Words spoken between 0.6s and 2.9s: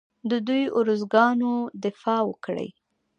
ارزوګانو دفاع وکړي